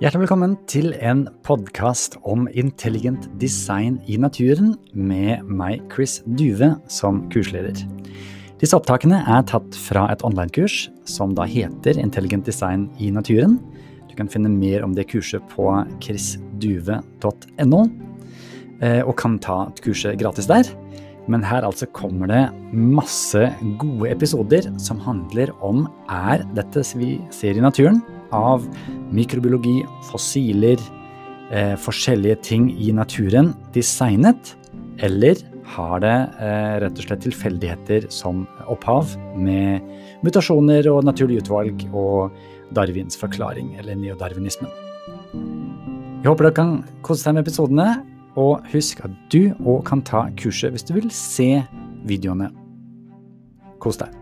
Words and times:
Hjertelig 0.00 0.22
velkommen 0.22 0.54
til 0.64 0.94
en 1.04 1.26
podkast 1.44 2.14
om 2.24 2.46
intelligent 2.56 3.26
design 3.36 3.98
i 4.08 4.14
naturen 4.16 4.70
med 4.96 5.42
meg, 5.44 5.82
Chris 5.92 6.22
Duve, 6.24 6.70
som 6.88 7.18
kursleder. 7.28 7.76
Disse 8.62 8.78
opptakene 8.78 9.18
er 9.28 9.42
tatt 9.50 9.76
fra 9.76 10.06
et 10.08 10.24
online-kurs 10.24 10.86
som 11.04 11.34
da 11.36 11.44
heter 11.44 12.00
Intelligent 12.00 12.48
design 12.48 12.86
i 12.96 13.10
naturen. 13.12 13.58
Du 14.08 14.14
kan 14.16 14.30
finne 14.32 14.48
mer 14.48 14.86
om 14.86 14.94
det 14.96 15.04
kurset 15.10 15.44
på 15.52 15.68
chrisduve.no, 16.00 17.82
eh, 18.80 19.02
og 19.04 19.18
kan 19.20 19.36
ta 19.36 19.58
kurset 19.84 20.16
gratis 20.22 20.48
der. 20.48 20.64
Men 21.28 21.44
her 21.44 21.68
altså 21.68 21.84
kommer 21.92 22.32
det 22.32 22.46
masse 22.72 23.52
gode 23.76 24.08
episoder 24.14 24.72
som 24.80 25.04
handler 25.04 25.52
om 25.60 25.84
er 26.08 26.48
dette 26.56 26.86
vi 26.96 27.18
ser 27.36 27.60
i 27.60 27.66
naturen, 27.68 28.00
av 28.36 28.66
mikrobiologi, 29.14 29.80
fossiler, 30.10 30.80
eh, 31.50 31.76
forskjellige 31.76 32.40
ting 32.46 32.70
i 32.78 32.92
naturen 32.92 33.54
designet, 33.74 34.54
eller 34.98 35.36
har 35.70 36.00
det 36.02 36.16
eh, 36.42 36.76
rett 36.82 36.98
og 36.98 37.06
slett 37.06 37.24
tilfeldigheter 37.24 38.08
som 38.12 38.44
opphav, 38.70 39.14
med 39.38 39.84
mutasjoner 40.26 40.88
og 40.90 41.04
naturlig 41.06 41.40
utvalg 41.44 41.86
og 41.92 42.34
Darwins 42.74 43.18
forklaring, 43.18 43.74
eller 43.78 43.98
neodarwinismen? 43.98 44.70
Jeg 46.20 46.28
håper 46.28 46.50
dere 46.50 46.56
kan 46.58 46.72
kose 47.06 47.24
deg 47.24 47.38
med 47.38 47.46
episodene, 47.46 47.90
og 48.38 48.66
husk 48.70 49.02
at 49.06 49.14
du 49.32 49.50
òg 49.66 49.82
kan 49.88 50.02
ta 50.06 50.28
kurset 50.38 50.74
hvis 50.74 50.86
du 50.86 50.94
vil 50.98 51.10
se 51.14 51.62
videoene. 52.06 52.50
Kos 53.82 53.98
deg. 54.00 54.12